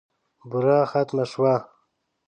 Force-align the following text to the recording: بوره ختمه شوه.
بوره 0.49 0.79
ختمه 0.91 1.25
شوه. 1.31 1.55